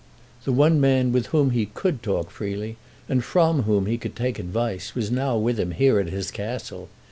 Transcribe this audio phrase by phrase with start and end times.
[0.45, 4.39] The one man with whom he could talk freely, and from whom he could take
[4.39, 6.89] advice, was now with him, here at his Castle.